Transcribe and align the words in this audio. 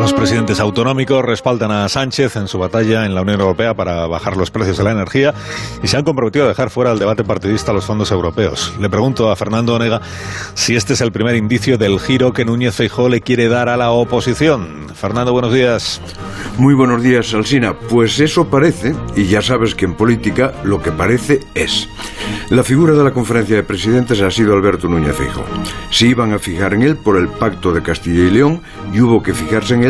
Los 0.00 0.14
presidentes 0.14 0.60
autonómicos 0.60 1.22
respaldan 1.22 1.70
a 1.70 1.86
Sánchez 1.86 2.36
en 2.36 2.48
su 2.48 2.58
batalla 2.58 3.04
en 3.04 3.14
la 3.14 3.20
Unión 3.20 3.38
Europea 3.38 3.74
para 3.74 4.06
bajar 4.06 4.34
los 4.34 4.50
precios 4.50 4.78
de 4.78 4.84
la 4.84 4.92
energía 4.92 5.34
y 5.82 5.88
se 5.88 5.98
han 5.98 6.04
comprometido 6.04 6.46
a 6.46 6.48
dejar 6.48 6.70
fuera 6.70 6.88
del 6.88 7.00
debate 7.00 7.22
partidista 7.22 7.74
los 7.74 7.84
fondos 7.84 8.10
europeos. 8.10 8.72
Le 8.80 8.88
pregunto 8.88 9.30
a 9.30 9.36
Fernando 9.36 9.74
Onega 9.74 10.00
si 10.54 10.74
este 10.74 10.94
es 10.94 11.02
el 11.02 11.12
primer 11.12 11.36
indicio 11.36 11.76
del 11.76 12.00
giro 12.00 12.32
que 12.32 12.46
Núñez 12.46 12.76
Feijóo 12.76 13.10
le 13.10 13.20
quiere 13.20 13.48
dar 13.48 13.68
a 13.68 13.76
la 13.76 13.90
oposición. 13.90 14.86
Fernando, 14.94 15.32
buenos 15.32 15.52
días. 15.52 16.00
Muy 16.56 16.72
buenos 16.72 17.02
días, 17.02 17.34
Alsina. 17.34 17.74
Pues 17.74 18.20
eso 18.20 18.48
parece, 18.48 18.94
y 19.16 19.26
ya 19.26 19.42
sabes 19.42 19.74
que 19.74 19.84
en 19.84 19.94
política 19.94 20.54
lo 20.64 20.80
que 20.80 20.92
parece 20.92 21.40
es. 21.54 21.88
La 22.48 22.64
figura 22.64 22.94
de 22.94 23.04
la 23.04 23.12
conferencia 23.12 23.56
de 23.56 23.62
presidentes 23.62 24.20
ha 24.22 24.30
sido 24.30 24.54
Alberto 24.54 24.88
Núñez 24.88 25.14
Feijóo. 25.14 25.44
Se 25.90 26.06
iban 26.06 26.32
a 26.32 26.38
fijar 26.38 26.74
en 26.74 26.82
él 26.82 26.96
por 26.96 27.18
el 27.18 27.28
pacto 27.28 27.72
de 27.72 27.82
Castilla 27.82 28.24
y 28.24 28.30
León 28.30 28.62
y 28.92 29.00
hubo 29.00 29.22
que 29.22 29.34
fijarse 29.34 29.74
en 29.74 29.84
él 29.84 29.89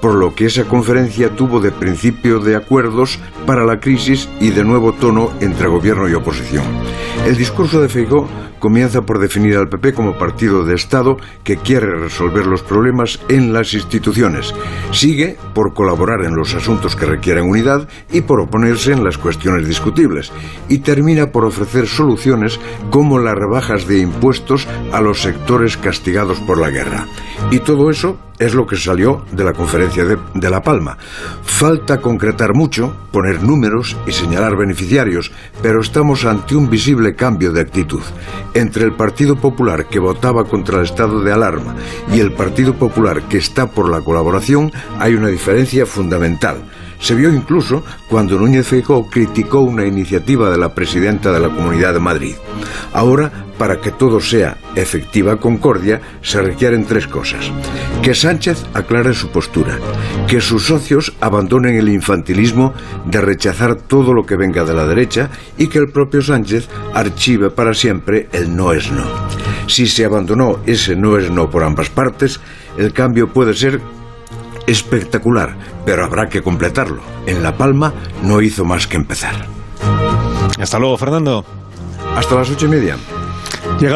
por 0.00 0.14
lo 0.14 0.34
que 0.34 0.46
esa 0.46 0.64
conferencia 0.64 1.34
tuvo 1.34 1.60
de 1.60 1.72
principio 1.72 2.40
de 2.40 2.56
acuerdos 2.56 3.18
para 3.46 3.64
la 3.64 3.80
crisis 3.80 4.28
y 4.40 4.50
de 4.50 4.64
nuevo 4.64 4.92
tono 4.92 5.30
entre 5.40 5.68
gobierno 5.68 6.08
y 6.08 6.14
oposición. 6.14 6.64
El 7.26 7.36
discurso 7.36 7.80
de 7.80 7.88
Feijó 7.88 8.28
comienza 8.60 9.02
por 9.02 9.18
definir 9.18 9.56
al 9.56 9.68
PP 9.68 9.94
como 9.94 10.16
partido 10.16 10.64
de 10.64 10.74
Estado 10.74 11.16
que 11.42 11.56
quiere 11.56 11.98
resolver 11.98 12.46
los 12.46 12.62
problemas 12.62 13.18
en 13.28 13.52
las 13.52 13.74
instituciones. 13.74 14.54
Sigue 14.92 15.36
por 15.54 15.74
colaborar 15.74 16.24
en 16.24 16.36
los 16.36 16.54
asuntos 16.54 16.94
que 16.94 17.06
requieren 17.06 17.48
unidad 17.48 17.88
y 18.12 18.20
por 18.20 18.40
oponerse 18.40 18.92
en 18.92 19.02
las 19.02 19.18
cuestiones 19.18 19.66
discutibles. 19.66 20.30
Y 20.68 20.78
termina 20.78 21.32
por 21.32 21.44
ofrecer 21.44 21.88
soluciones 21.88 22.60
como 22.90 23.18
las 23.18 23.34
rebajas 23.34 23.88
de 23.88 23.98
impuestos 23.98 24.68
a 24.92 25.00
los 25.00 25.22
sectores 25.22 25.76
castigados 25.76 26.38
por 26.40 26.58
la 26.58 26.70
guerra. 26.70 27.06
Y 27.50 27.60
todo 27.60 27.90
eso 27.90 28.18
es 28.38 28.54
lo 28.54 28.66
que 28.66 28.76
salió 28.76 29.24
de 29.32 29.44
la 29.44 29.52
conferencia 29.52 29.89
de, 29.90 30.50
La 30.50 30.62
Palma. 30.62 30.96
Falta 31.42 32.00
concretar 32.00 32.54
mucho, 32.54 32.94
poner 33.10 33.42
números 33.42 33.96
y 34.06 34.12
señalar 34.12 34.56
beneficiarios, 34.56 35.32
pero 35.62 35.80
estamos 35.80 36.24
ante 36.24 36.54
un 36.54 36.70
visible 36.70 37.16
cambio 37.16 37.52
de 37.52 37.60
actitud. 37.60 38.00
Entre 38.54 38.84
el 38.84 38.92
Partido 38.92 39.36
Popular 39.36 39.86
que 39.86 39.98
votaba 39.98 40.44
contra 40.44 40.78
el 40.78 40.84
estado 40.84 41.22
de 41.22 41.32
alarma 41.32 41.74
y 42.12 42.20
el 42.20 42.32
Partido 42.32 42.74
Popular 42.74 43.22
que 43.22 43.38
está 43.38 43.66
por 43.66 43.90
la 43.90 44.00
colaboración 44.00 44.72
hay 44.98 45.14
una 45.14 45.28
diferencia 45.28 45.86
fundamental. 45.86 46.62
Se 47.00 47.14
vio 47.14 47.32
incluso 47.32 47.82
cuando 48.08 48.38
Núñez 48.38 48.66
Feijóo 48.66 49.08
criticó 49.08 49.60
una 49.60 49.86
iniciativa 49.86 50.50
de 50.50 50.58
la 50.58 50.74
presidenta 50.74 51.32
de 51.32 51.40
la 51.40 51.48
Comunidad 51.48 51.94
de 51.94 52.00
Madrid. 52.00 52.34
Ahora, 52.92 53.32
para 53.60 53.78
que 53.78 53.90
todo 53.90 54.20
sea 54.20 54.56
efectiva 54.74 55.36
concordia, 55.36 56.00
se 56.22 56.40
requieren 56.40 56.86
tres 56.86 57.06
cosas. 57.06 57.52
Que 58.02 58.14
Sánchez 58.14 58.64
aclare 58.72 59.12
su 59.12 59.28
postura, 59.28 59.78
que 60.26 60.40
sus 60.40 60.64
socios 60.64 61.12
abandonen 61.20 61.76
el 61.76 61.90
infantilismo 61.90 62.72
de 63.04 63.20
rechazar 63.20 63.74
todo 63.76 64.14
lo 64.14 64.24
que 64.24 64.36
venga 64.36 64.64
de 64.64 64.72
la 64.72 64.86
derecha 64.86 65.28
y 65.58 65.66
que 65.66 65.76
el 65.76 65.90
propio 65.90 66.22
Sánchez 66.22 66.70
archive 66.94 67.50
para 67.50 67.74
siempre 67.74 68.30
el 68.32 68.56
no 68.56 68.72
es 68.72 68.90
no. 68.90 69.04
Si 69.66 69.86
se 69.86 70.06
abandonó 70.06 70.60
ese 70.64 70.96
no 70.96 71.18
es 71.18 71.30
no 71.30 71.50
por 71.50 71.62
ambas 71.62 71.90
partes, 71.90 72.40
el 72.78 72.94
cambio 72.94 73.28
puede 73.28 73.52
ser 73.52 73.78
espectacular, 74.66 75.54
pero 75.84 76.02
habrá 76.02 76.30
que 76.30 76.40
completarlo. 76.40 77.02
En 77.26 77.42
La 77.42 77.58
Palma 77.58 77.92
no 78.22 78.40
hizo 78.40 78.64
más 78.64 78.86
que 78.86 78.96
empezar. 78.96 79.34
Hasta 80.58 80.78
luego, 80.78 80.96
Fernando. 80.96 81.44
Hasta 82.16 82.36
las 82.36 82.48
ocho 82.48 82.64
y 82.64 82.70
media. 82.70 82.96
Yeah. 83.78 83.88